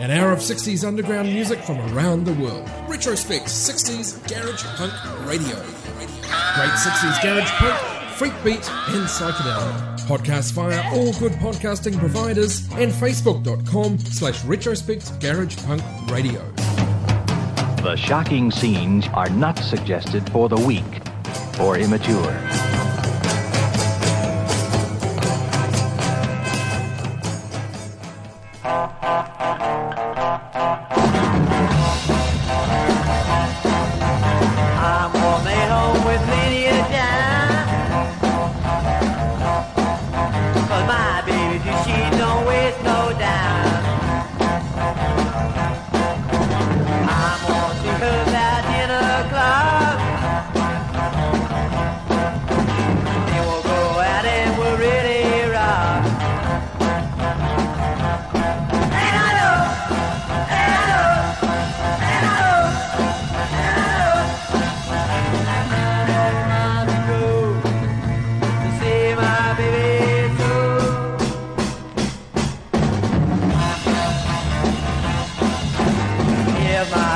[0.00, 2.66] An hour of 60s underground music from around the world.
[2.88, 4.94] Retrospect 60s Garage Punk
[5.26, 5.56] Radio.
[6.54, 7.78] Great 60s Garage Punk,
[8.14, 10.00] Freak Beat, and Psychedelic.
[10.06, 16.50] Podcast via all good podcasting providers and facebook.com slash retrospect garage punk radio.
[17.82, 21.02] The shocking scenes are not suggested for the weak
[21.60, 22.89] or immature.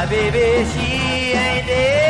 [0.09, 2.04] Baby, she ain't dead.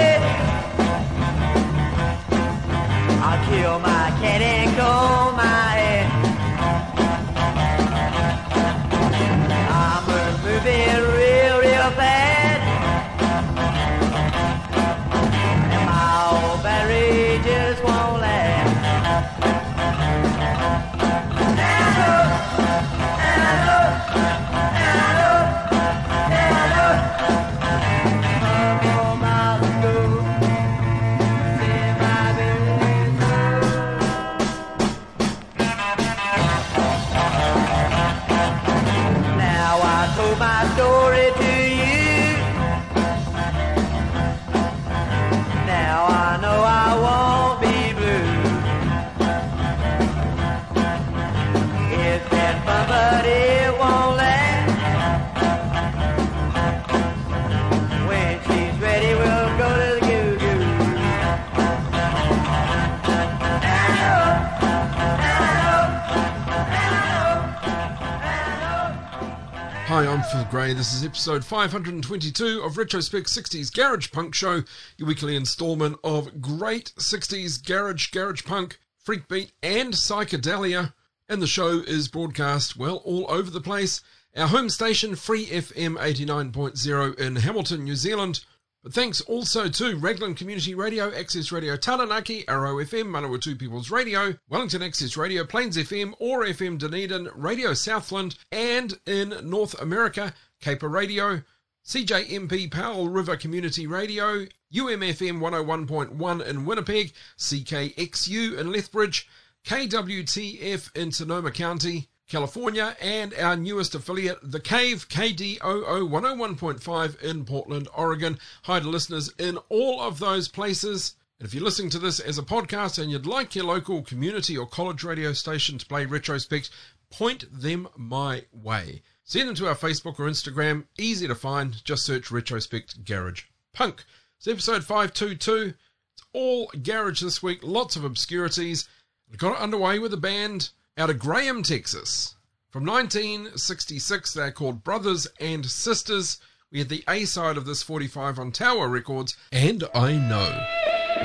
[70.54, 70.72] Gray.
[70.72, 74.62] This is episode 522 of Retrospect 60s Garage Punk Show,
[74.96, 80.94] your weekly installment of great 60s garage, garage punk, freak beat, and psychedelia.
[81.28, 84.00] And the show is broadcast, well, all over the place.
[84.36, 88.44] Our home station, Free FM 89.0 in Hamilton, New Zealand.
[88.84, 94.34] But thanks also to Raglan Community Radio, Access Radio Taranaki, Arrow FM, Manawatu People's Radio,
[94.50, 100.90] Wellington Access Radio, Plains FM, OAR FM Dunedin, Radio Southland, and in North America, Caper
[100.90, 101.42] Radio,
[101.86, 109.26] CJMP Powell River Community Radio, UMFM 101.1 in Winnipeg, CKXU in Lethbridge,
[109.64, 117.88] KWTF in Sonoma County, California, and our newest affiliate, The Cave, KDOO 101.5 in Portland,
[117.94, 118.38] Oregon.
[118.62, 121.16] Hi to listeners in all of those places.
[121.38, 124.56] And if you're listening to this as a podcast and you'd like your local community
[124.56, 126.70] or college radio station to play retrospect,
[127.10, 129.02] point them my way.
[129.24, 130.84] Send them to our Facebook or Instagram.
[130.96, 131.84] Easy to find.
[131.84, 134.04] Just search Retrospect Garage Punk.
[134.38, 135.74] It's episode 522.
[136.14, 137.60] It's all garage this week.
[137.62, 138.88] Lots of obscurities.
[139.36, 142.36] Got it underway with a band out of Graham, Texas.
[142.70, 146.38] From 1966, they're called Brothers and Sisters.
[146.70, 150.66] We had the A side of this 45 on Tower Records, and I know.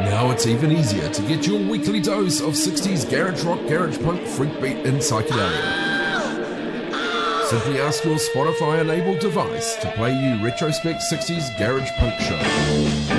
[0.05, 4.25] Now it's even easier to get your weekly dose of 60s garage rock, garage punk,
[4.27, 5.87] freak beat, and psychedelia.
[7.47, 13.18] Simply ask your Spotify enabled device to play you Retrospect 60s Garage Punk Show.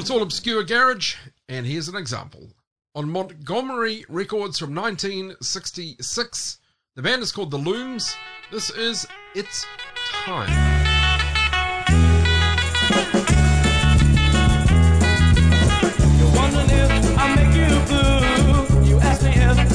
[0.00, 1.16] It's all obscure garage,
[1.50, 2.48] and here's an example.
[2.94, 6.58] On Montgomery Records from 1966,
[6.96, 8.16] the band is called The Looms.
[8.50, 9.66] This is It's
[10.24, 10.48] Time.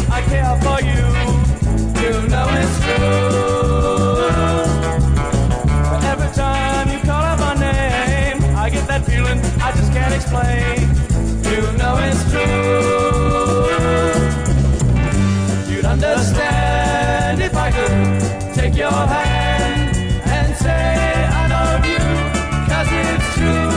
[0.08, 1.06] I care for you.
[2.02, 3.55] You know it's true.
[10.16, 10.80] Explain.
[11.44, 13.68] You know it's true.
[15.70, 22.06] You'd understand if I could take your hand and say I love you,
[22.70, 23.72] cause it's true.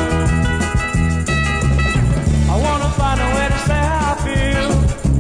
[2.53, 4.71] I wanna find a way to say how I feel.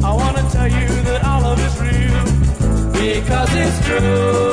[0.04, 2.24] I wanna tell you that all of it's real,
[2.92, 4.47] because it's true.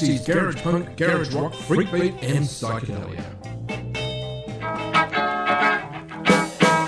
[0.00, 3.22] 60s garage punk, garage rock, freak beat, and psychedelia.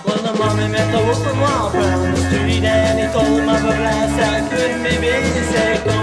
[0.07, 3.57] Well, the mommy met the and walked around the street and he told him of
[3.57, 6.02] a blast that couldn't be beat.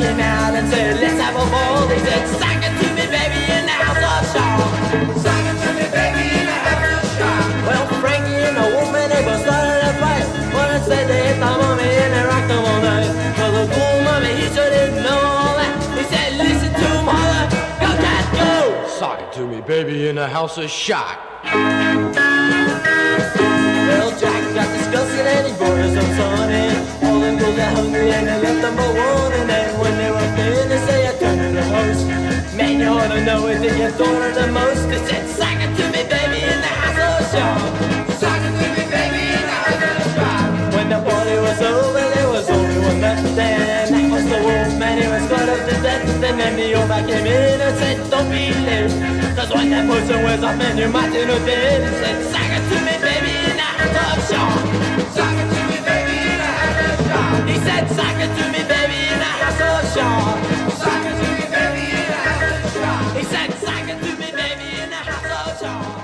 [0.00, 1.86] Came out and said, let's have a ball.
[1.86, 4.72] They said, suck it to me, baby, in the house of shark.
[5.20, 7.68] Suck it to me, baby, in the house of shark.
[7.68, 10.24] Well, Frankie and the woman, they both started a fight.
[10.56, 13.12] One said they hit the mommy and they rocked them all night.
[13.36, 15.76] Well, the cool mommy, he sure didn't know all that.
[15.92, 17.44] He said, listen to him holler,
[17.84, 18.88] go cat, go.
[18.88, 21.20] Sock it to me, baby, in the house of shock.
[23.84, 26.99] Well, Jack got disgusted and he brought his own son in.
[27.20, 29.32] Them girls got hungry and they left them but one.
[29.36, 32.06] And then when they were finished, they had turned to the host.
[32.56, 34.88] Man, you ought to know it, did you daughter the most?
[34.88, 37.60] They said, suck it to me, baby, in the house of Sean.
[38.16, 40.48] Suck it to me, baby, in the house of Sean.
[40.72, 43.92] When the party was over, there was only one left then.
[43.92, 46.24] That was the wolf man, he was cut up to death.
[46.24, 49.36] And then the old man came in and said, don't be late.
[49.36, 51.84] Cause when that person was up and you might do no dead.
[51.84, 52.49] He said, suck
[57.64, 60.70] said, suck it to me, baby, in the house of Sean.
[60.82, 63.16] Suck it to me, baby, in the house of Sean.
[63.16, 65.99] He said, suck it to me, baby, in the house of Sean.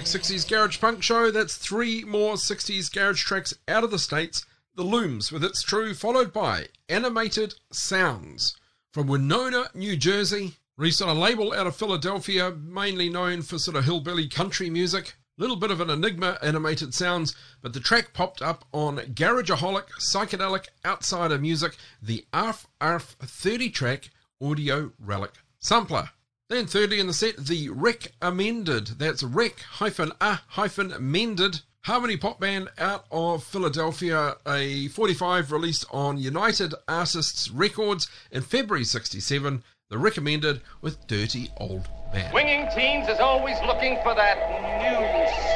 [0.00, 1.30] Retrospect 60s Garage Punk Show.
[1.30, 4.46] That's three more 60s garage tracks out of the States.
[4.74, 8.56] The Looms with It's True, followed by Animated Sounds
[8.94, 10.54] from Wenonah, New Jersey.
[10.78, 15.16] On a label out of Philadelphia, mainly known for sort of hillbilly country music.
[15.36, 20.68] Little bit of an enigma, Animated Sounds, but the track popped up on Garageaholic Psychedelic
[20.82, 24.08] Outsider Music, the ARF ARF 30 track
[24.40, 26.08] audio relic sampler.
[26.50, 28.98] Then thirdly in the set, the Rec Amended.
[28.98, 34.34] That's Rec hyphen a hyphen mended harmony pop band out of Philadelphia.
[34.44, 39.62] A 45 released on United Artists Records in February 67.
[39.90, 42.34] The Recommended with Dirty Old Man.
[42.34, 44.36] Winging Teens is always looking for that
[44.82, 45.06] new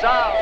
[0.00, 0.38] sound.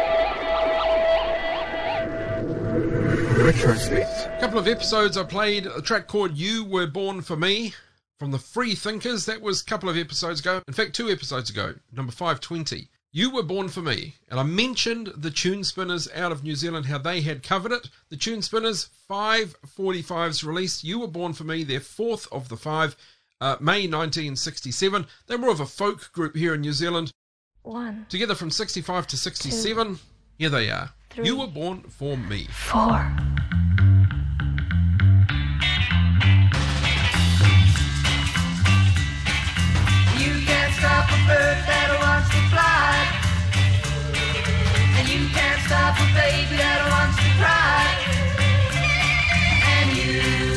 [3.43, 4.37] Retrospect.
[4.37, 7.73] A couple of episodes I played a track called You Were Born for Me
[8.23, 9.27] from the Free Thinkers.
[9.27, 10.63] That was a couple of episodes ago.
[10.69, 12.87] In fact, two episodes ago, number 520.
[13.11, 14.15] You Were Born for Me.
[14.31, 17.91] And I mentioned the Tune Spinners out of New Zealand, how they had covered it.
[18.11, 20.85] The Tune Spinners, 545s released.
[20.85, 22.95] You Were Born for Me, their fourth of the five,
[23.41, 25.05] uh, May 1967.
[25.27, 27.11] They were of a folk group here in New Zealand.
[27.65, 28.07] One.
[28.09, 29.97] Together from 65 to 67.
[29.97, 30.01] Two,
[30.39, 30.91] here they are.
[31.11, 32.47] Three, you Were Born for Me.
[32.53, 33.05] Four.
[41.03, 42.95] Stop a bird that wants to fly.
[44.99, 47.87] And you can't stop a baby that wants to cry.
[49.75, 50.52] And you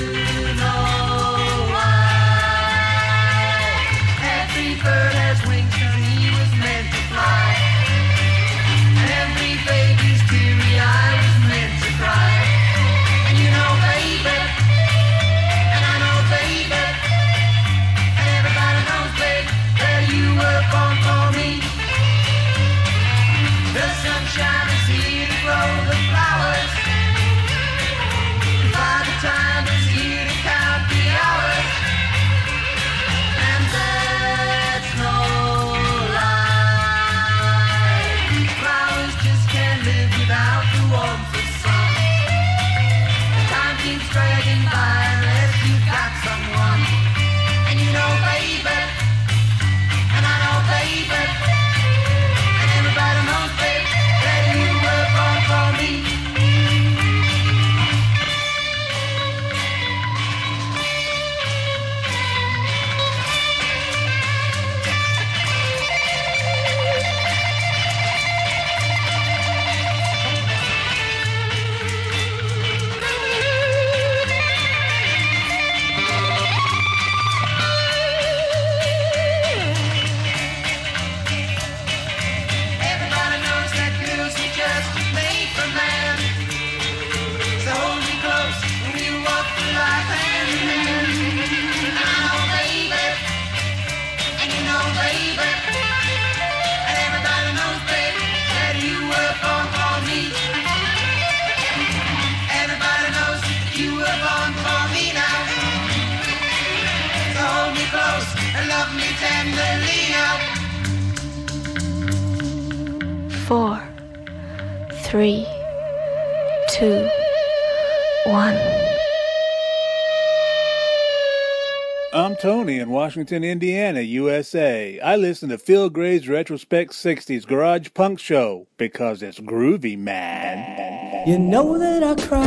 [123.15, 124.99] Washington, Indiana, USA.
[124.99, 131.25] I listen to Phil Gray's Retrospect 60s Garage Punk Show because it's groovy, man.
[131.25, 132.45] You know that I cried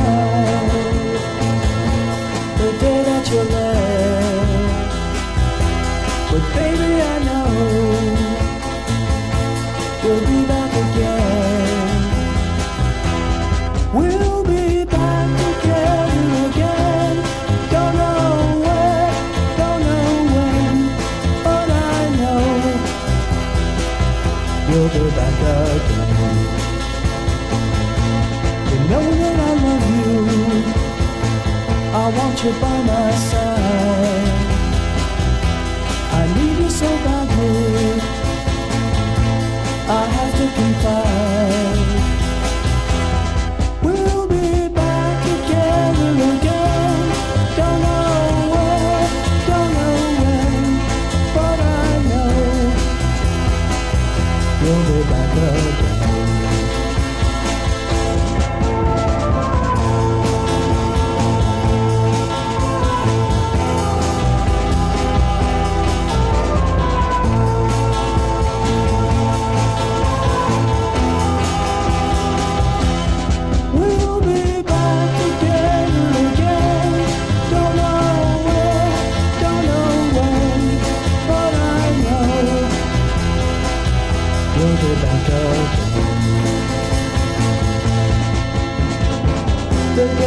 [2.59, 4.93] the day that you left.
[6.33, 6.78] But baby,
[24.79, 26.39] we'll back again.
[28.71, 30.15] You know that I love you.
[31.93, 34.29] I want you by my side.
[36.19, 38.01] I need you so badly.
[39.89, 41.68] I have to confide.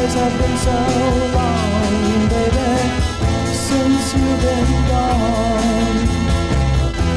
[0.01, 0.77] days have been so
[1.35, 2.71] long, baby,
[3.67, 5.99] since you've been gone.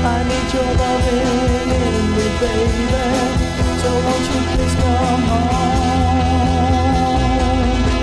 [0.05, 3.05] I need your loving in me, baby,
[3.81, 6.63] so won't you please come home?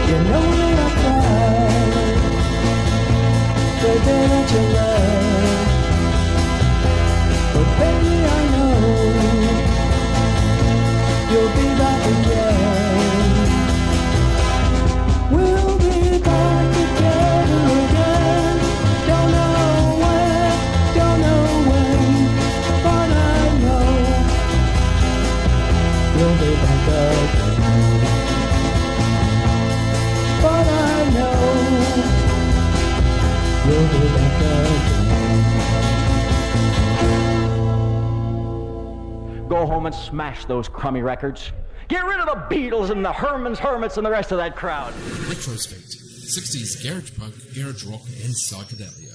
[0.10, 2.22] You know that I cried,
[3.82, 4.91] but didn't you love?
[40.02, 41.52] smash those crummy records.
[41.88, 44.94] Get rid of the Beatles and the Herman's Hermits and the rest of that crowd.
[45.28, 45.98] Retrospect
[46.32, 49.11] 60s garage punk, garage rock, and psychedelia.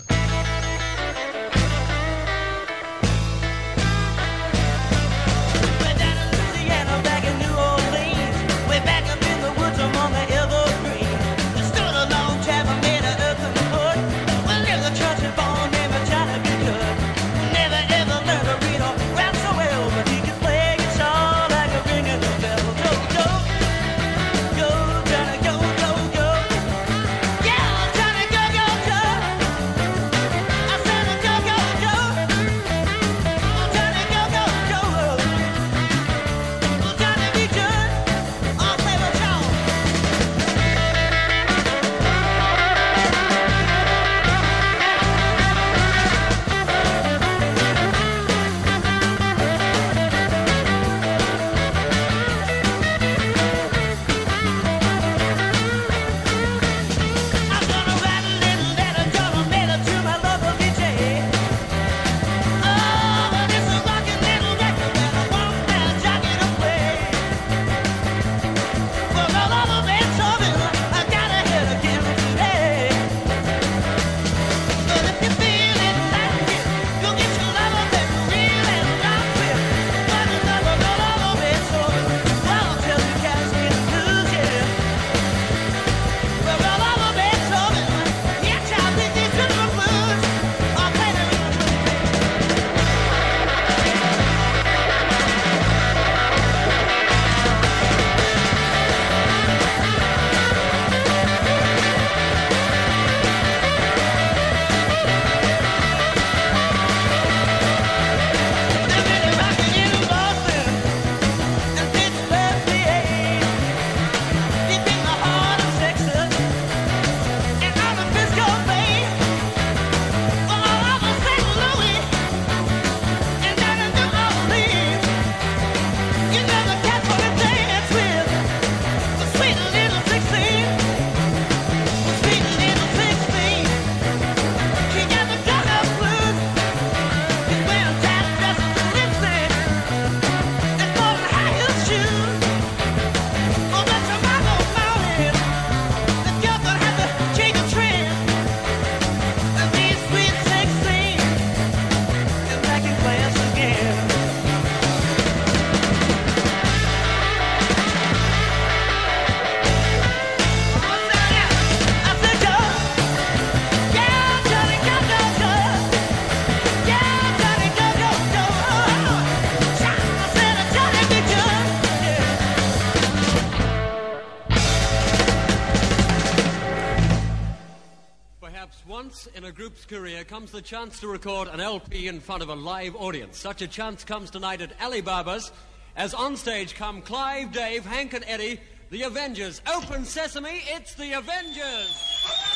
[179.96, 183.38] career comes the chance to record an LP in front of a live audience.
[183.38, 185.52] Such a chance comes tonight at Alibaba's
[185.96, 189.62] as on stage come Clive, Dave, Hank, and Eddie, the Avengers.
[189.66, 192.55] Open sesame, it's the Avengers!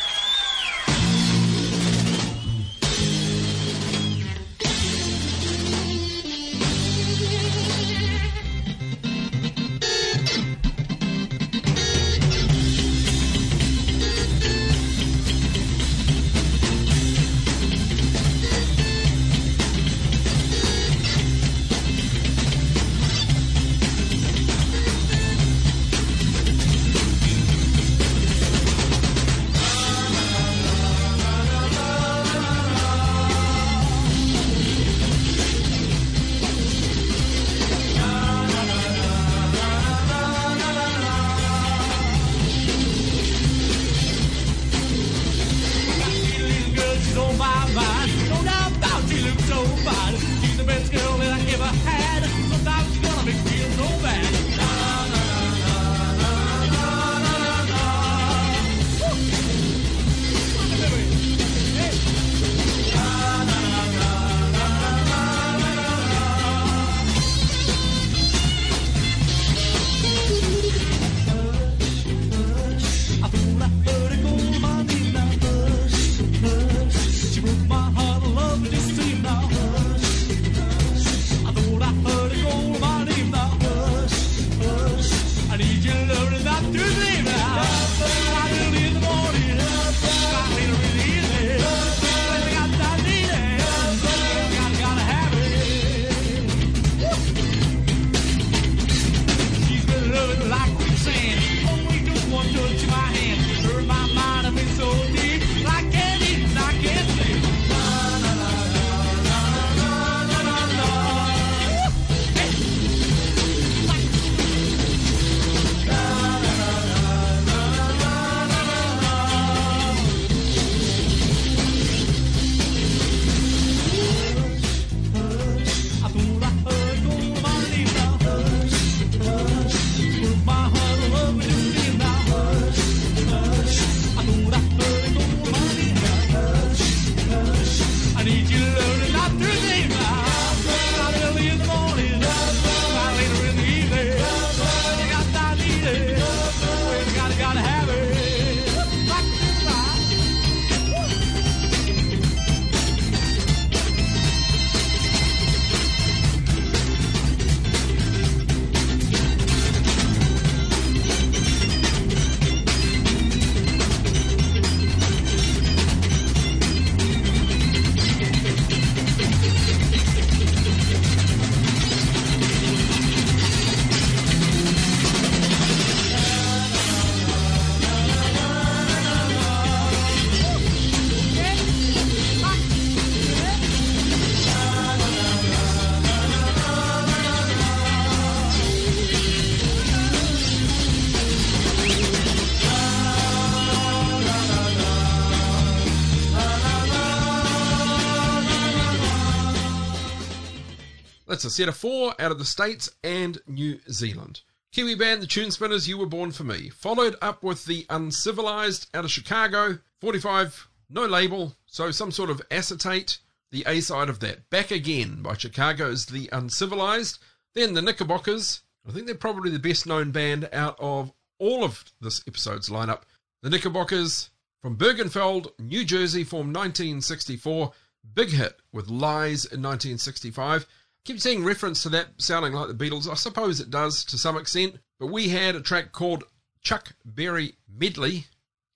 [201.40, 204.42] That's a set of four out of the States and New Zealand.
[204.72, 206.68] Kiwi band The Tune Spinners, You Were Born For Me.
[206.68, 209.78] Followed up with The Uncivilized out of Chicago.
[210.02, 213.20] 45, no label, so some sort of acetate.
[213.52, 214.50] The A side of that.
[214.50, 217.20] Back Again by Chicago's The Uncivilized.
[217.54, 218.60] Then The Knickerbockers.
[218.86, 223.04] I think they're probably the best known band out of all of this episode's lineup.
[223.42, 224.28] The Knickerbockers
[224.60, 227.72] from Bergenfield, New Jersey, formed 1964.
[228.12, 230.66] Big hit with Lies in 1965.
[231.04, 233.10] Keep seeing reference to that sounding like the Beatles.
[233.10, 236.24] I suppose it does to some extent, but we had a track called
[236.60, 238.26] Chuck Berry Medley.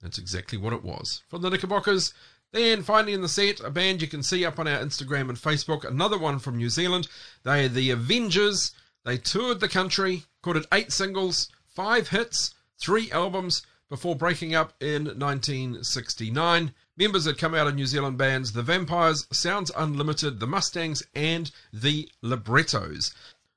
[0.01, 1.23] That's exactly what it was.
[1.29, 2.15] From the Knickerbockers.
[2.53, 5.37] Then finally in the set, a band you can see up on our Instagram and
[5.37, 7.09] Facebook, another one from New Zealand.
[7.43, 8.73] They are the Avengers.
[9.05, 15.05] They toured the country, recorded eight singles, five hits, three albums before breaking up in
[15.05, 16.73] 1969.
[16.97, 21.51] Members had come out of New Zealand bands The Vampires, Sounds Unlimited, The Mustangs, and
[21.73, 23.13] The Librettos.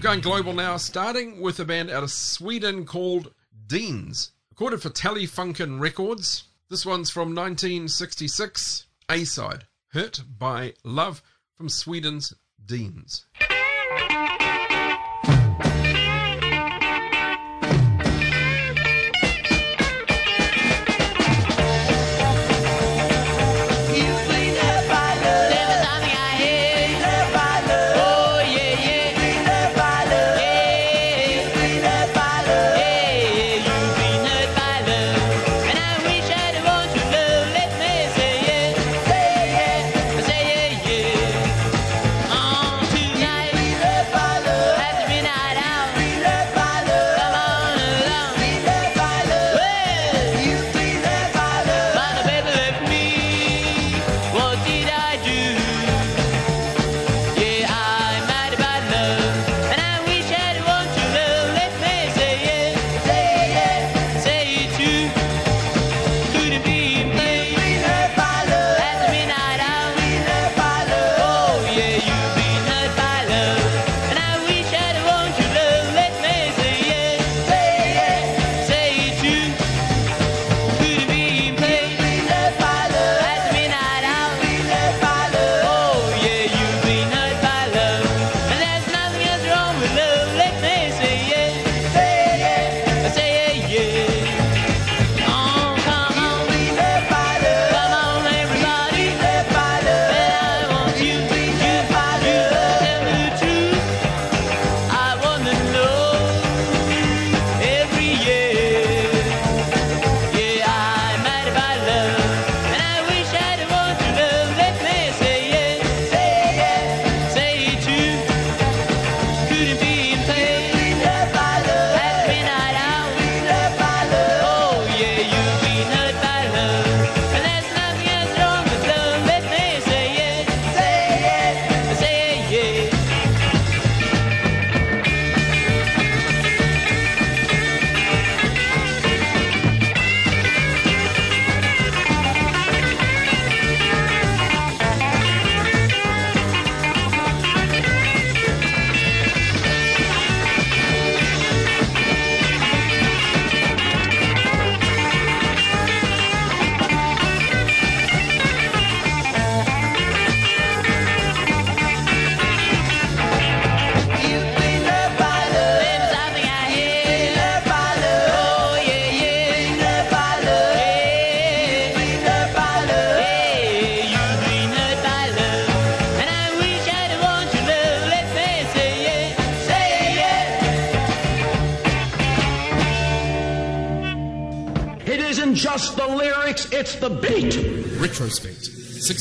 [0.00, 3.34] Going global now, starting with a band out of Sweden called
[3.66, 4.32] Deans.
[4.48, 6.44] Recorded for Telefunken Records.
[6.70, 11.22] This one's from 1966, A side, Hurt by Love
[11.54, 12.32] from Sweden's
[12.64, 13.26] Deans.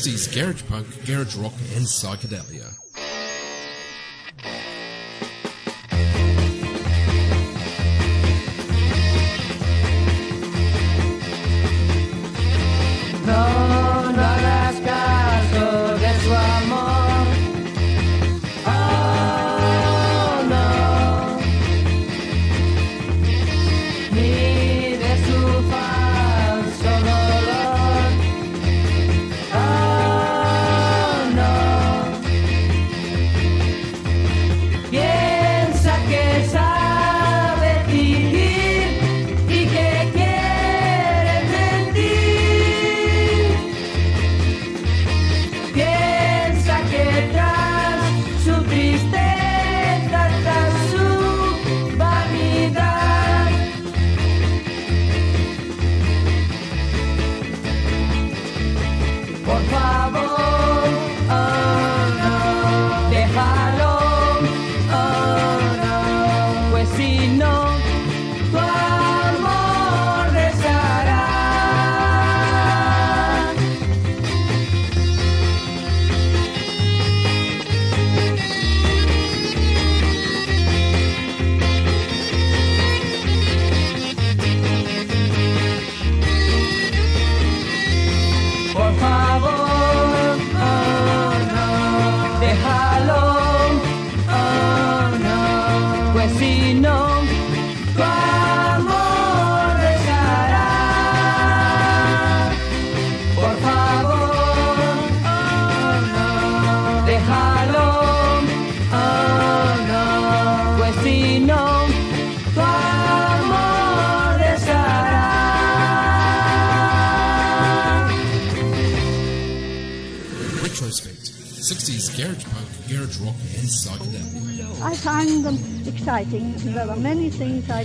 [0.09, 2.73] 60s garage punk, garage rock, and psychedelia.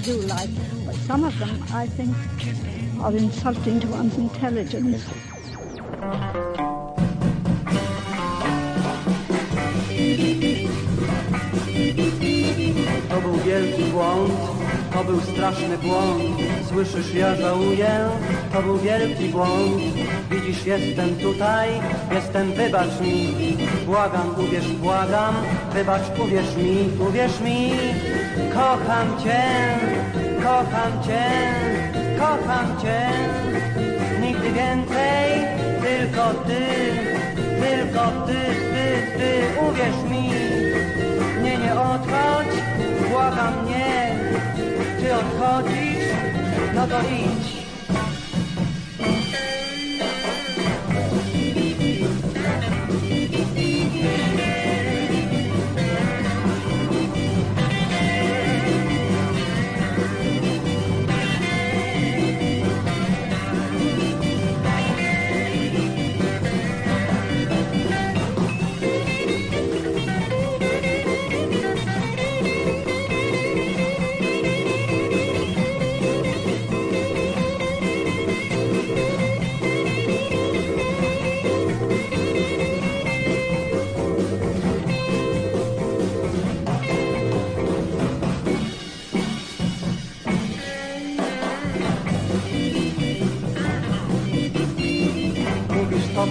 [0.04, 0.50] Do like,
[0.84, 2.14] but some of them I think
[3.00, 5.02] are insulting to one's intelligence.
[13.08, 14.32] To był wielki błąd,
[14.92, 16.22] to był straszny błąd.
[16.68, 18.08] Słyszysz, ja żałuję,
[18.52, 19.82] to był wielki błąd.
[20.34, 21.68] Widzisz, jestem tutaj,
[22.12, 23.34] jestem, wybacz mi.
[23.86, 25.34] Błagam, uwierz, błagam,
[25.72, 27.70] wybacz, uwierz mi, uwierz mi.
[28.54, 29.42] Kocham cię,
[30.42, 31.24] kocham cię,
[32.18, 33.00] kocham cię.
[34.20, 35.30] Nigdy więcej,
[35.82, 36.64] tylko ty,
[37.60, 38.40] tylko ty,
[38.72, 40.30] ty, ty, uwierz mi.
[41.42, 42.54] Nie, nie odchodź,
[43.10, 44.16] błagam nie.
[45.00, 46.04] Ty odchodzisz,
[46.74, 47.53] no to idź.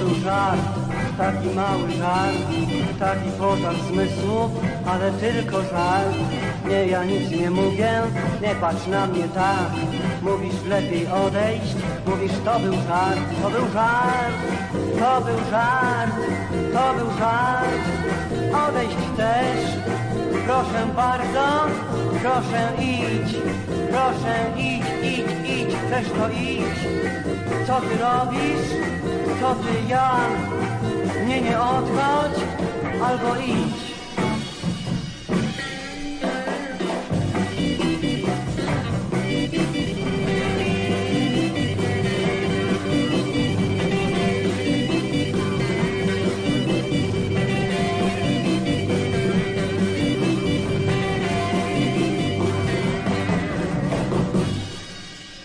[0.04, 0.60] To żart,
[1.18, 2.38] taki mały żart,
[3.00, 4.52] taki pożar zmysłów,
[4.86, 6.16] ale tylko żart.
[6.70, 8.02] Nie, ja nic nie mówię,
[8.42, 9.72] nie patrz na mnie tak.
[10.22, 11.76] Mówisz, lepiej odejść,
[12.08, 14.36] mówisz, to był żart, to był żart,
[15.00, 16.16] to był żart,
[16.74, 17.84] to był żart.
[18.68, 19.64] Odejść chcesz,
[20.46, 21.46] proszę bardzo,
[22.22, 23.36] proszę idź,
[23.92, 25.43] proszę idź, idź,
[25.94, 26.80] chcesz to idź.
[27.68, 28.70] Co ty robisz?
[29.42, 30.16] Co ty ja?
[31.28, 32.44] Nie, nie odchodź,
[33.04, 33.93] albo idź.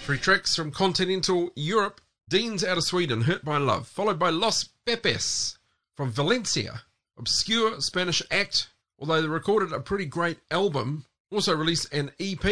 [0.09, 2.01] Three tracks from continental Europe.
[2.31, 5.59] Dean's out of Sweden, Hurt by Love, followed by Los Pepes
[5.95, 6.85] from Valencia,
[7.19, 11.05] obscure Spanish act, although they recorded a pretty great album.
[11.31, 12.43] Also released an EP.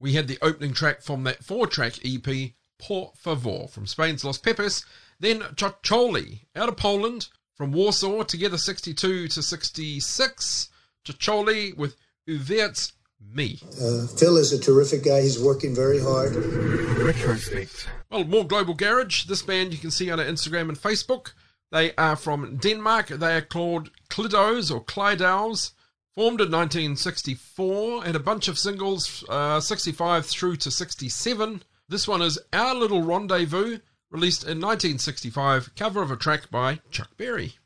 [0.00, 4.38] We had the opening track from that four track EP, Por Favor, from Spain's Los
[4.38, 4.84] Pepes.
[5.20, 10.70] Then Chocholi, out of Poland, from Warsaw, together 62 to 66.
[11.04, 11.94] Chocholi with
[12.28, 13.60] Uwierz Me.
[13.80, 15.20] Uh, Phil is a terrific guy.
[15.22, 16.34] He's working very hard.
[16.36, 17.88] Retrospect.
[18.10, 19.24] Well, more Global Garage.
[19.24, 21.32] This band you can see on our Instagram and Facebook.
[21.72, 23.08] They are from Denmark.
[23.08, 25.72] They are called Clidos or Clydows.
[26.14, 31.62] Formed in 1964 and a bunch of singles, uh, 65 through to 67.
[31.90, 37.10] This one is Our Little Rendezvous, released in 1965, cover of a track by Chuck
[37.18, 37.56] Berry.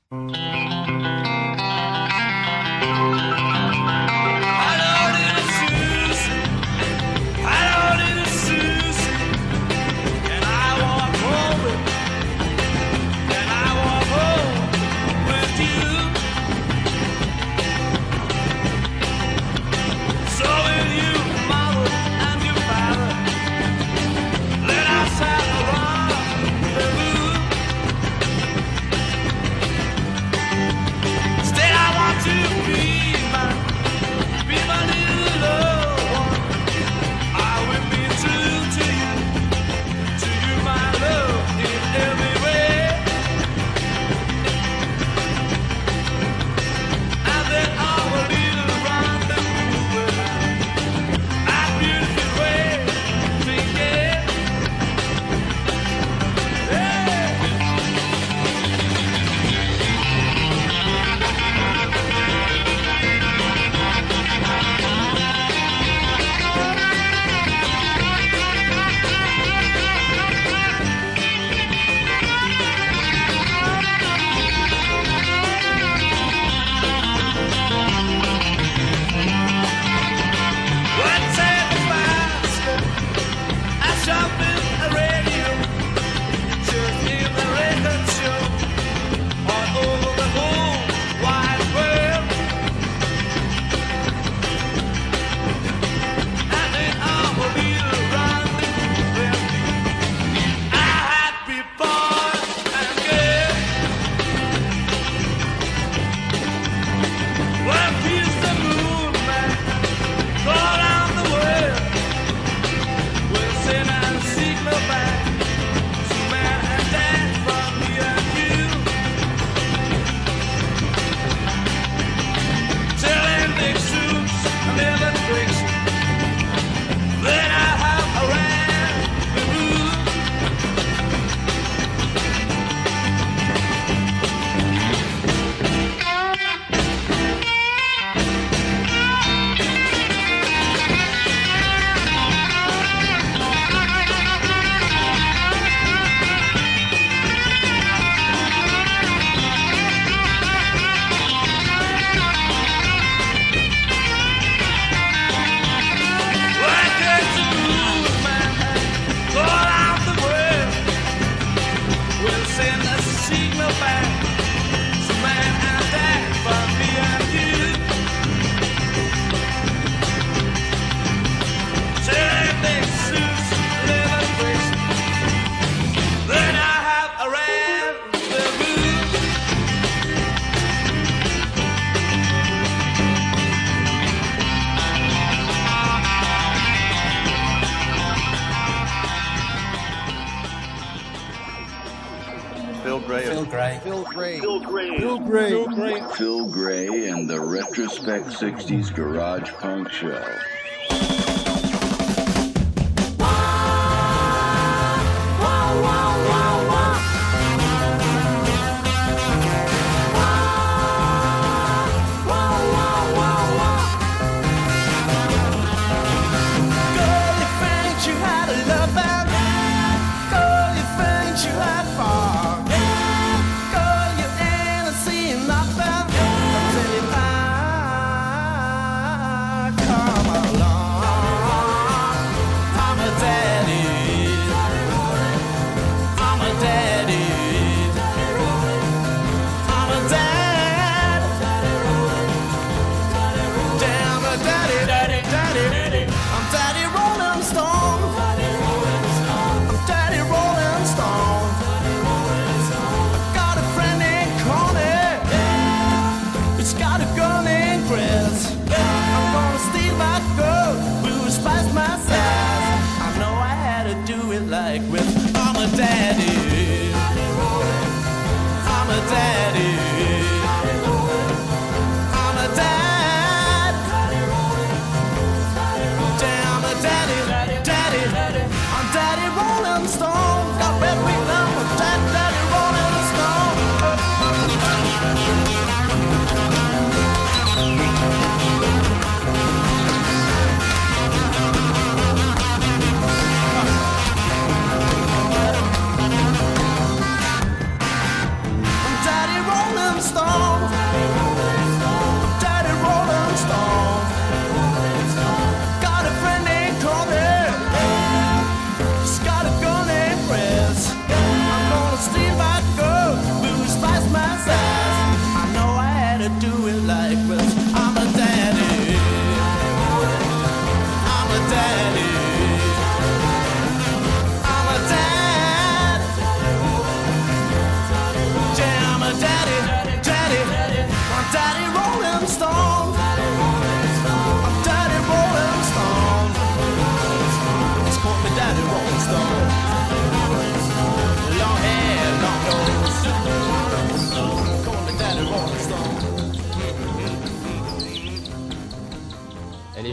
[198.31, 200.50] 60s Garage Punk Show.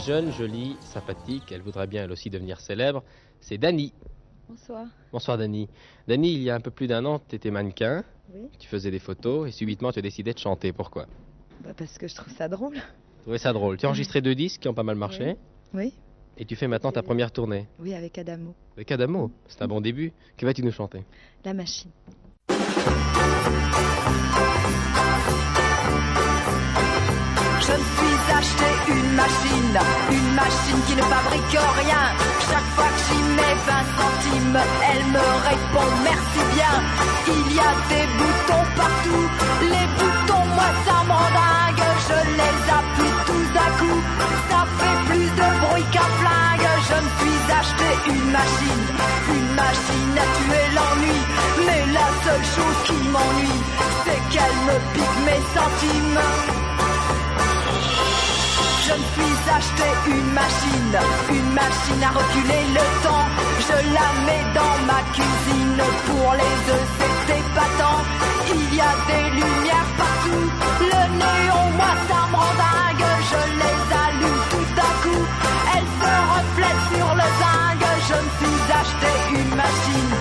[0.07, 3.03] Jeune, jolie, sympathique, elle voudrait bien elle aussi devenir célèbre.
[3.41, 3.91] C'est Dani.
[4.47, 4.85] Bonsoir.
[5.11, 5.67] Bonsoir Dani.
[6.07, 8.47] Dani, il y a un peu plus d'un an, tu étais mannequin, Oui.
[8.57, 10.71] tu faisais des photos et subitement tu as décidé de chanter.
[10.71, 11.07] Pourquoi?
[11.61, 12.75] Bah, parce que je trouve ça drôle.
[12.75, 13.75] Tu trouvais ça drôle.
[13.75, 15.35] Tu as enregistré deux disques qui ont pas mal marché
[15.73, 15.93] Oui.
[16.37, 17.67] et tu fais maintenant ta première tournée.
[17.77, 18.55] Oui, avec Adamo.
[18.77, 20.13] Avec Adamo, c'est un bon début.
[20.37, 21.03] Que vas-tu nous chanter?
[21.43, 21.91] La machine.
[27.67, 32.03] Je me suis acheté une machine, une machine qui ne fabrique rien.
[32.47, 34.59] Chaque fois que j'y mets 20 centimes,
[34.89, 36.75] elle me répond merci bien.
[37.27, 39.27] Il y a des boutons partout,
[39.63, 41.87] les boutons, moi ça me dingue.
[42.07, 43.99] Je les appuie tous à coup,
[44.49, 46.69] ça fait plus de bruit qu'un flingue.
[46.87, 48.85] Je me suis acheté une machine,
[49.35, 51.19] une machine à tuer l'ennui.
[51.65, 53.61] Mais la seule chose qui m'ennuie,
[54.05, 56.86] c'est qu'elle me pique mes centimes.
[58.87, 60.97] Je me suis acheté une machine,
[61.29, 63.27] une machine à reculer le temps.
[63.67, 67.99] Je la mets dans ma cuisine pour les œufs, c'est épatant.
[68.47, 70.47] Il y a des lumières partout,
[70.79, 73.07] le néon, moi ça me rend dingue.
[73.31, 75.23] Je les allume tout à coup,
[75.73, 77.81] elles se reflètent sur le zinc.
[78.07, 80.11] Je me suis acheté une machine,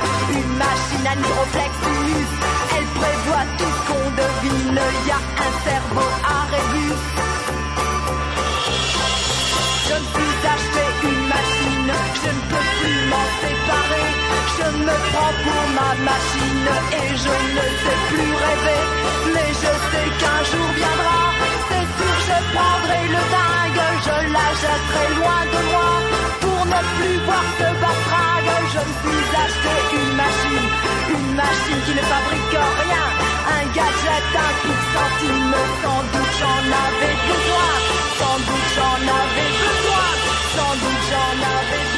[0.40, 2.28] une machine à nitroflexus.
[2.76, 6.55] Elle prévoit tout ce qu'on devine, il y a un cerveau à
[15.87, 16.68] ma machine
[16.99, 18.82] et je ne sais plus rêver.
[19.34, 21.20] Mais je sais qu'un jour viendra,
[21.68, 23.84] c'est sûr je prendrai le dingue.
[24.07, 25.91] Je la jetterai loin de moi
[26.43, 28.53] pour ne plus voir ce batrague.
[28.74, 30.68] Je me suis acheté une machine,
[31.16, 33.07] une machine qui ne fabrique rien.
[33.57, 37.70] Un gadget, un coup de centime, sans doute j'en avais besoin.
[38.20, 40.07] Sans doute j'en avais besoin.
[40.57, 41.95] Sans doute j'en avais besoin.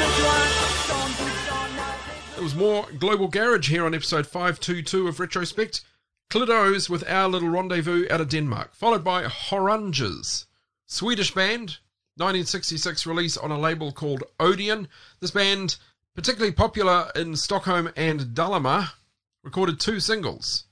[2.39, 5.81] There was more Global Garage here on episode 522 of Retrospect.
[6.29, 10.45] Clidos with Our Little Rendezvous out of Denmark, followed by Horunges,
[10.85, 11.79] Swedish band,
[12.15, 14.87] 1966 release on a label called Odeon.
[15.19, 15.75] This band,
[16.15, 18.91] particularly popular in Stockholm and Dalarna,
[19.43, 20.63] recorded two singles.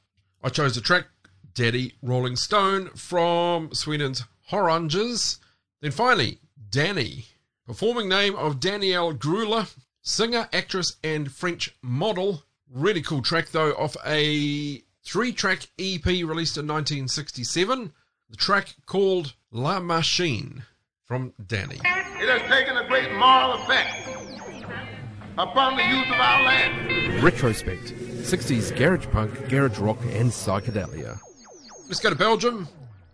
[0.42, 1.08] I chose the track
[1.54, 5.40] Daddy Rolling Stone from Sweden's Oranges.
[5.82, 6.40] Then finally,
[6.70, 7.26] Dani,
[7.66, 9.66] performing name of Danielle Graule,
[10.08, 12.44] singer, actress, and French model.
[12.72, 17.92] Really cool track though, off a three track EP released in 1967.
[18.30, 20.64] The track called La Machine
[21.06, 21.80] from Dani.
[22.20, 24.10] It has taken a great moral effect
[25.38, 27.24] upon the youth of our land.
[27.24, 31.20] Retrospect 60s garage punk, garage rock, and psychedelia.
[31.88, 32.68] Let's go to Belgium.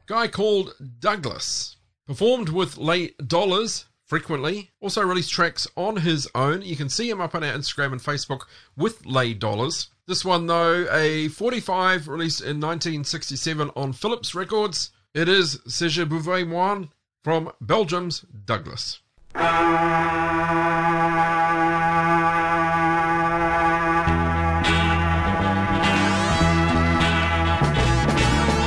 [0.08, 1.78] Guy called Douglas.
[2.08, 4.72] Performed with Les Dollars frequently.
[4.82, 6.62] Also released tracks on his own.
[6.62, 8.42] You can see him up on our Instagram and Facebook
[8.76, 9.90] with Les Dollars.
[10.08, 14.92] This one, though, a 45 released in 1967 on Philips Records.
[15.14, 16.90] It is Si je buvais moins
[17.24, 19.00] from Belgium's Douglas.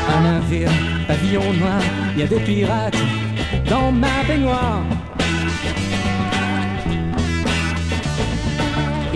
[0.09, 0.70] Un navire,
[1.07, 1.82] pavillon noir,
[2.16, 2.97] y a des pirates
[3.68, 4.95] dans ma baignoire.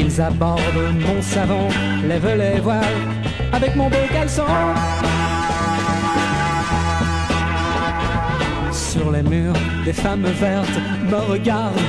[0.02, 1.68] Ils abordent mon savon,
[2.08, 3.02] lèvent les voiles
[3.52, 4.46] avec mon beau caleçon.
[8.72, 10.80] Sur les murs, des femmes vertes
[11.10, 11.86] me regardent,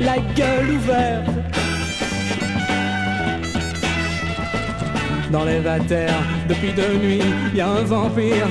[0.00, 1.30] la gueule ouverte.
[5.30, 8.48] Dans les vatères, depuis deux nuits, y a un vampire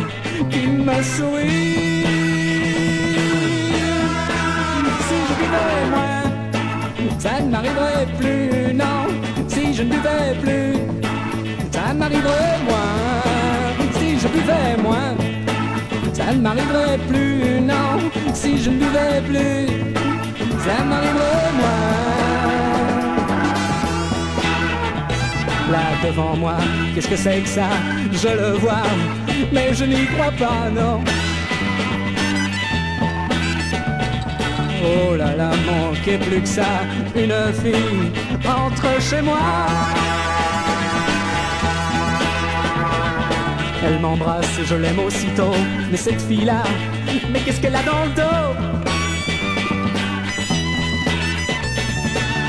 [0.49, 1.82] qui me sourit.
[10.41, 10.75] Plus,
[11.71, 13.21] ça ne m'arriverait moins.
[13.97, 15.15] Si je buvais moins,
[16.13, 18.09] ça ne m'arriverait plus, non.
[18.33, 19.67] Si je ne buvais plus,
[20.65, 21.93] ça ne m'arriverait moins.
[25.71, 26.57] Là devant moi,
[26.93, 27.69] qu'est-ce que c'est que ça?
[28.11, 28.83] Je le vois,
[29.51, 31.01] mais je n'y crois pas, non.
[34.85, 36.65] Oh là là, manquez plus que ça,
[37.15, 38.11] une fille
[38.47, 39.39] entre chez moi.
[43.85, 45.53] Elle m'embrasse, je l'aime aussitôt,
[45.91, 46.63] mais cette fille-là,
[47.31, 48.55] mais qu'est-ce qu'elle a dans le dos?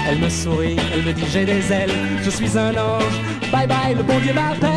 [0.09, 1.91] Elle me sourit, elle me dit j'ai des ailes,
[2.23, 3.21] je suis un ange,
[3.51, 4.71] bye bye, le bon Dieu m'appelle.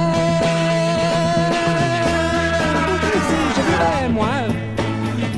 [3.27, 4.47] Si je buvais moins,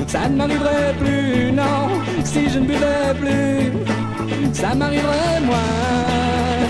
[0.06, 1.88] ça ne m'arriverait plus, non.
[2.24, 3.72] Si je ne buvais plus,
[4.52, 5.56] ça m'arriverait moins.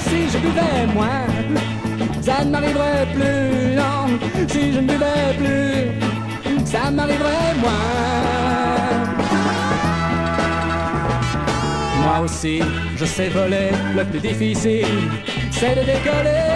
[0.01, 1.27] Si je buvais moins,
[2.21, 4.19] ça ne m'arriverait plus, non.
[4.49, 7.71] Si je ne buvais plus, ça m'arriverait moins.
[12.03, 12.61] Moi aussi,
[12.97, 14.87] je sais voler, le plus difficile,
[15.51, 16.47] c'est de décoller.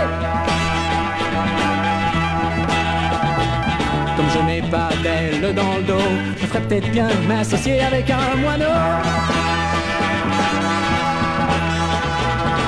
[4.17, 6.11] Comme je n'ai pas d'aile dans le dos,
[6.41, 9.44] je ferais peut-être bien m'associer avec un moineau.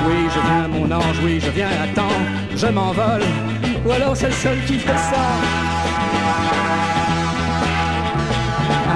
[0.08, 2.18] Oui, je viens, mon ange, oui, je viens, attends,
[2.54, 3.22] je m'envole.
[3.84, 5.24] Ou alors c'est le seul qui fait ça.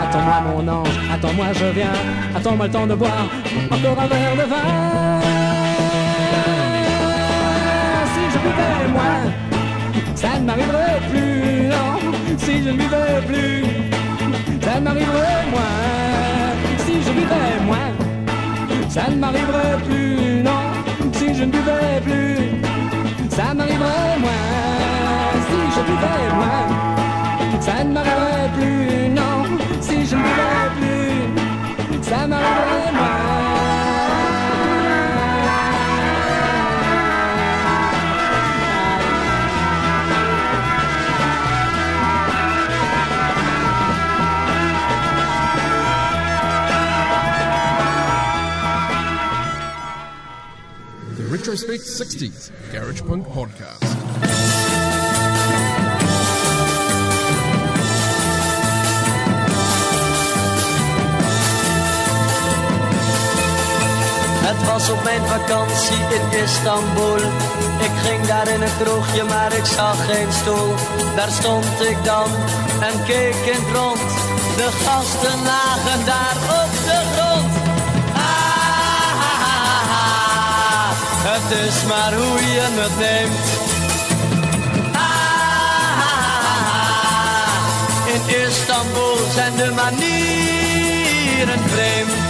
[0.02, 1.92] Attends-moi mon ange, attends-moi je viens,
[2.36, 3.26] attends-moi le temps de boire
[3.70, 5.20] encore un verre de vin.
[8.12, 9.32] Si je buvais moins,
[10.14, 12.12] ça ne m'arriverait plus, non.
[12.38, 13.64] Si je ne buvais plus,
[14.62, 15.78] ça ne m'arriverait moins.
[16.78, 17.92] Si je buvais moins,
[18.88, 20.29] ça ne m'arriverait plus.
[21.20, 22.38] Si je ne buvais plus,
[23.28, 25.34] ça m'arriverait moins.
[25.48, 29.44] Si je buvais moins, ça ne m'arriverait plus, non.
[29.82, 32.80] Si je ne buvais plus, ça m'arriverait
[33.50, 33.69] The
[51.40, 53.82] Retrospect 60s Garage Punk Podcast.
[64.48, 67.16] Het was op mijn vakantie in Istanbul.
[67.80, 70.74] Ik ging daar in een kroegje, maar ik zag geen stoel.
[71.16, 72.28] Daar stond ik dan
[72.80, 74.10] en keek in het rond.
[74.56, 77.59] De gasten lagen daar op de grond.
[81.42, 83.46] Het is maar hoe je het neemt.
[84.94, 86.10] Ah,
[88.14, 92.28] in Istanbul zijn de manieren vreemd.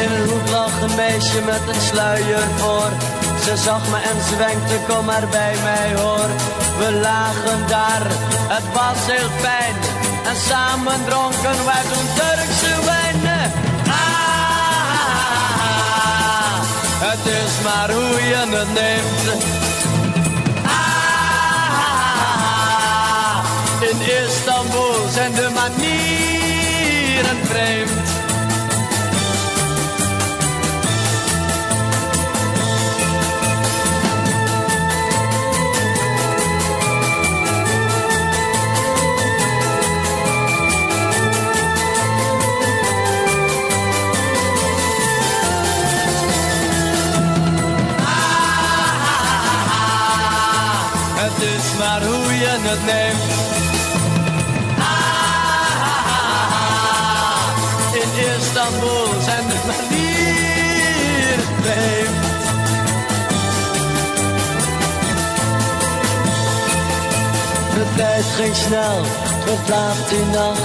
[0.00, 2.90] In een hoek lag een meisje met een sluier voor.
[3.44, 6.28] Ze zag me en zwenkte, kom maar bij mij hoor.
[6.78, 8.02] We lagen daar,
[8.48, 9.91] het was heel fijn.
[10.24, 13.20] En samen dronken wij toen Turkse wijn.
[13.88, 14.02] Ah,
[17.00, 19.26] het is maar hoe je het neemt.
[20.64, 22.02] Ah,
[23.90, 28.01] in Istanbul zijn de manieren vreemd.
[68.36, 69.02] Ging snel,
[69.44, 70.60] werd laat die nacht.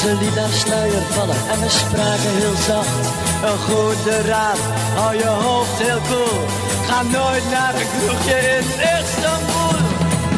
[0.00, 3.06] Ze liet haar sluier vallen en we spraken heel zacht.
[3.44, 4.58] Een goede raad,
[4.94, 6.40] hou je hoofd heel koel.
[6.88, 8.66] Ga nooit naar een kroegje in
[8.98, 9.78] Istanbul.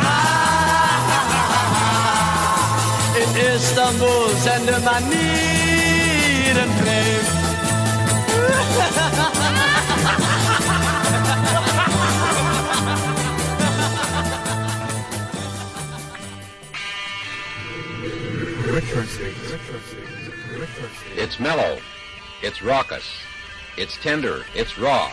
[0.00, 1.02] Ah,
[3.22, 7.30] in Istanbul zijn de manieren vreemd.
[21.16, 21.78] It's mellow.
[22.42, 23.08] It's raucous.
[23.78, 24.44] It's tender.
[24.54, 25.10] It's raw.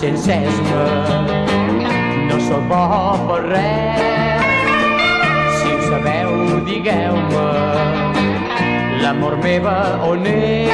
[0.00, 0.84] Sense esma,
[2.28, 2.80] no sóc bo
[3.26, 4.40] per res.
[5.62, 6.19] Ho sabeu,
[6.66, 7.46] digueu-me,
[9.02, 10.70] l'amor meva on és?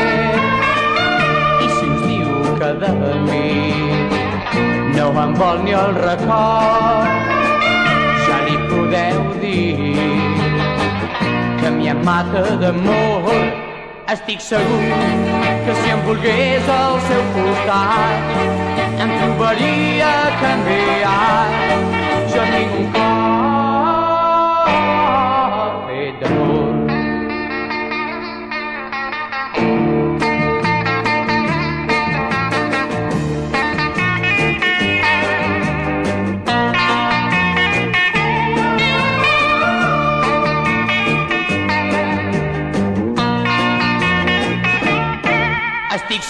[1.64, 2.30] I si us diu
[2.60, 2.92] que de
[3.26, 3.48] mi
[4.96, 7.10] no em vol ni el record,
[8.26, 9.94] ja li podeu dir
[11.60, 13.30] que em mata d'amor.
[14.14, 14.82] Estic segur
[15.66, 20.12] que si em volgués al seu costat em trobaria
[20.42, 21.62] canviat.
[22.34, 23.25] Jo tinc un cor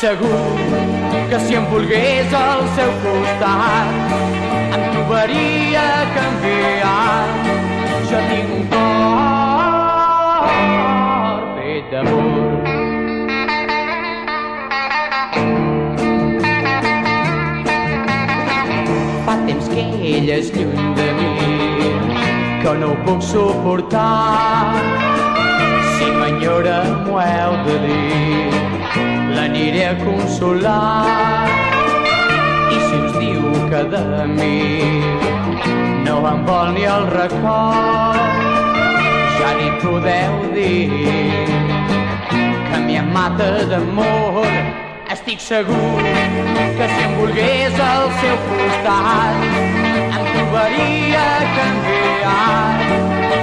[0.07, 0.39] segur
[1.31, 3.89] que si em volgués al seu costat
[4.77, 5.87] em trobaria
[6.17, 7.31] canviat.
[8.11, 10.47] Jo tinc un cor
[11.57, 12.53] fet d'amor.
[19.27, 19.83] Fa temps que
[20.13, 21.33] ell és lluny de mi,
[22.63, 24.71] que no ho puc suportar.
[25.97, 28.06] Si m'enyora m'ho heu de dir,
[29.57, 31.49] l'aniré a consolar.
[32.71, 34.59] I si us diu que de mi
[36.05, 38.21] no em vol ni el record,
[39.39, 40.91] ja li podeu dir
[42.69, 44.47] que em mata d'amor.
[45.17, 46.03] Estic segur
[46.77, 49.37] que si em volgués al seu costat
[50.17, 51.27] em trobaria
[51.59, 52.89] canviat.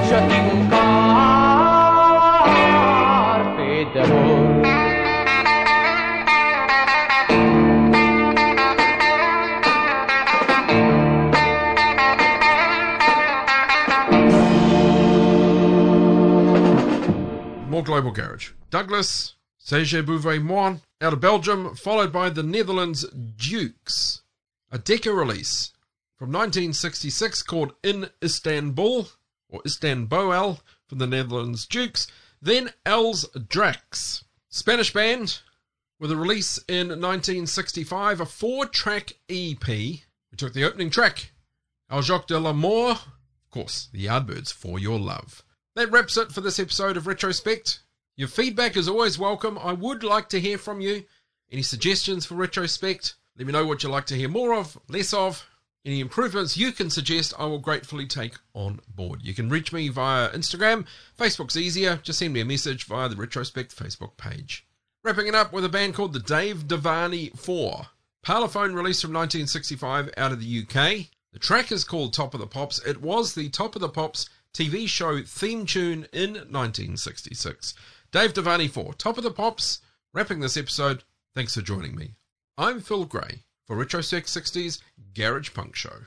[0.09, 0.83] Jo tinc un cor
[3.57, 4.52] fet d'amor.
[17.83, 18.51] Global Garage.
[18.69, 23.05] Douglas, Si je buvais moins out of Belgium, followed by the Netherlands
[23.37, 24.21] Dukes.
[24.71, 25.71] A Decca release
[26.17, 29.07] from 1966 called In Istanbul,
[29.47, 32.07] or Istanbul from the Netherlands Dukes.
[32.41, 35.39] Then Els Dracs, Spanish band,
[35.97, 39.65] with a release in 1965, a four track EP.
[39.65, 40.03] We
[40.35, 41.31] took the opening track,
[41.89, 45.41] El Jacques de l'Amour, of course, the Yardbirds for Your Love.
[45.75, 47.79] That wraps it for this episode of Retrospect.
[48.15, 49.57] Your feedback is always welcome.
[49.57, 51.03] I would like to hear from you.
[51.51, 53.15] Any suggestions for Retrospect?
[53.35, 55.49] Let me know what you'd like to hear more of, less of.
[55.83, 59.21] Any improvements you can suggest, I will gratefully take on board.
[59.23, 60.85] You can reach me via Instagram.
[61.17, 61.99] Facebook's easier.
[62.03, 64.67] Just send me a message via the Retrospect Facebook page.
[65.03, 67.87] Wrapping it up with a band called the Dave Davani 4.
[68.23, 71.07] Parlophone released from 1965 out of the UK.
[71.31, 72.77] The track is called Top of the Pops.
[72.85, 77.73] It was the Top of the Pops TV show theme tune in 1966.
[78.11, 79.79] Dave Davani 4, Top of the Pops.
[80.13, 81.03] Wrapping this episode.
[81.33, 82.13] Thanks for joining me.
[82.55, 84.79] I'm Phil Gray for Retrospect 60's
[85.15, 86.05] Garage Punk Show.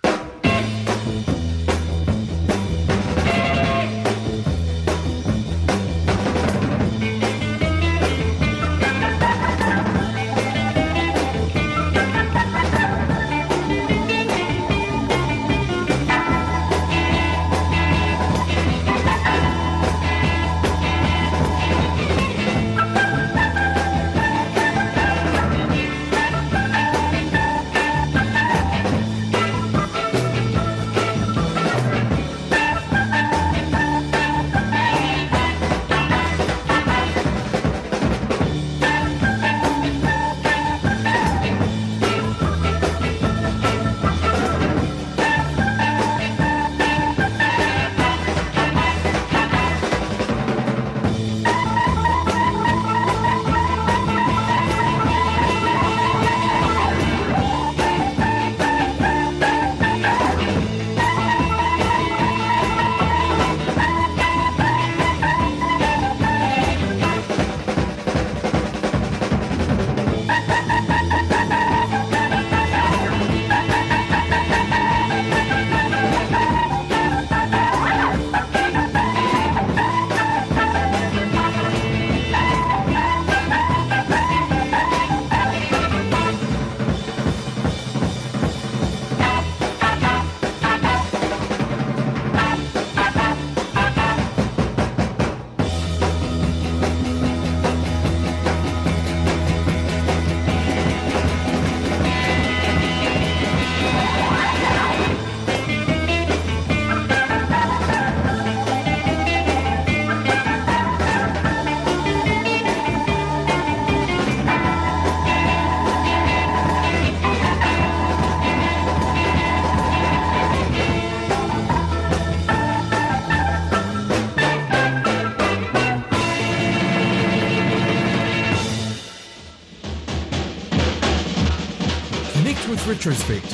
[132.87, 133.45] Retrospect.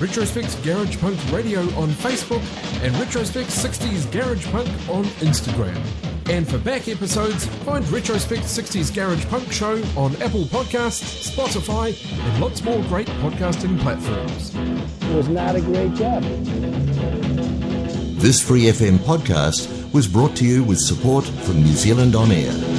[0.00, 2.42] Retrospect's Garage Punk Radio on Facebook
[2.82, 5.80] and Retrospect 60s Garage Punk on Instagram.
[6.28, 12.40] And for back episodes, find Retrospect 60s Garage Punk Show on Apple Podcasts, Spotify, and
[12.40, 14.52] lots more great podcasting platforms.
[15.14, 16.24] Was not a great job.
[18.18, 22.73] This Free FM podcast was brought to you with support from New Zealand On Air.